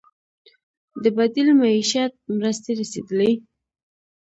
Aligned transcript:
د 1.03 1.05
بدیل 1.17 1.47
معیشت 1.61 2.13
مرستې 2.37 2.71
رسیدلي؟ 2.79 3.31